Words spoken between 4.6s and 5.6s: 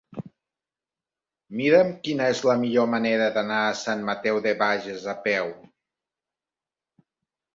Bages a peu.